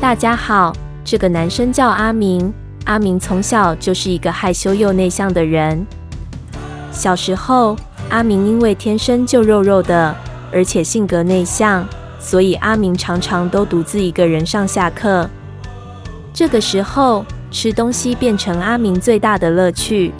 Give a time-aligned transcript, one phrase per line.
[0.00, 0.72] 大家好，
[1.04, 2.54] 这个男生叫阿明。
[2.84, 5.84] 阿明从小就是一个害羞又内向的人。
[6.92, 7.76] 小时候，
[8.08, 10.14] 阿明因为天生就肉肉的，
[10.52, 11.84] 而且性格内向，
[12.20, 15.28] 所以阿明常常都独自一个人上下课。
[16.32, 20.14] 这个时候，吃东西变成阿明最大的乐趣。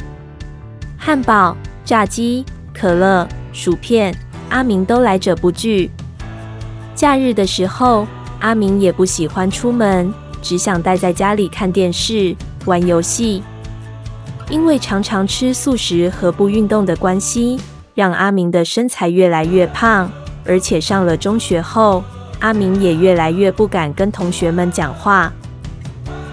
[0.99, 4.13] 汉堡、炸鸡、可乐、薯片，
[4.51, 5.89] 阿明都来者不拒。
[6.97, 8.09] 假日的时候，
[8.41, 13.43] 阿明也不喜欢出门，只想待在家里看电视、玩游戏。
[14.49, 17.59] 因为常常吃素食和不运动的关系，
[17.95, 20.11] 让阿明的身材越来越胖。
[20.47, 22.03] 而且上了中学后，
[22.39, 25.33] 阿明也越来越不敢跟同学们讲话。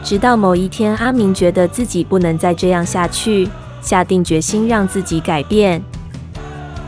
[0.03, 3.49] 直到某一天，阿明觉得自己不能再这样下去。
[3.81, 5.79] 下定决心让自己改变，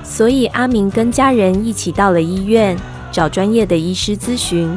[0.03, 2.75] 所以阿明跟家人一起到了医院，
[3.11, 4.75] 找专业的医师咨询。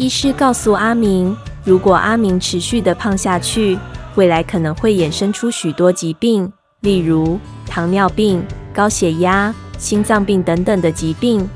[0.00, 3.78] 医师告诉阿明，如果阿明持续的胖下去，
[4.14, 8.42] 未来可能会衍生出许多疾病，例如糖尿病、
[8.72, 11.46] 高血压、心脏病等等的疾病。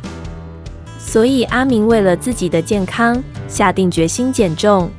[0.99, 4.91] 所以阿明为了自己的健康，下定决心减重。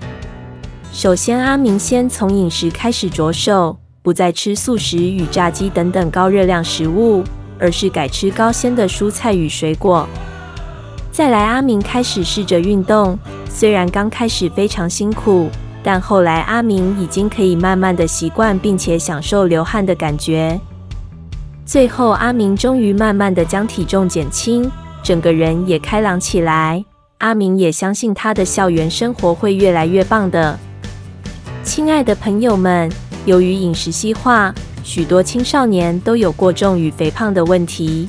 [0.92, 3.78] 首先，阿明先从饮食开始着手。
[4.02, 7.24] 不再吃素食与炸鸡等等高热量食物，
[7.60, 10.08] 而是改吃高纤的蔬菜与水果。
[11.16, 13.18] 再来，阿明开始试着运动，
[13.50, 15.50] 虽然刚开始非常辛苦，
[15.82, 20.60] 但后来阿明已经可以慢慢的习惯，并且享受流汗的感觉。
[21.66, 24.70] 最后，阿明终于慢慢的将体重减轻，
[25.02, 26.84] 整个人也开朗起来。
[27.20, 30.60] 阿明也相信他的校园生活会越来越棒的。
[31.64, 32.92] 亲爱的朋友们。
[33.24, 38.06] 由于饮食西化，许多青少年都有过重与肥胖的问题。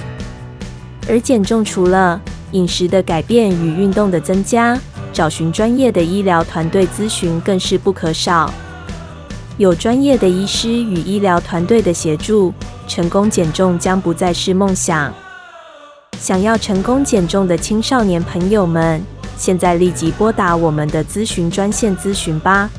[1.08, 2.20] 而减重除了
[2.56, 4.78] 饮食的改变与运动的增加，
[5.12, 8.50] 找寻专业的医疗团队咨询更是不可少。
[9.58, 12.52] 有专业的医师与医疗团队的协助，
[12.88, 15.12] 成功减重将不再是梦想。
[16.18, 19.02] 想要成功减重的青少年朋友们，
[19.36, 22.70] 现在立即拨打我们的咨询专线咨询吧。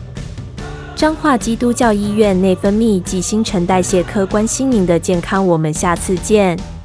[0.95, 6.76] 彰化基督教医院内分泌暨新陈代谢科关心您的健康，我们下次见。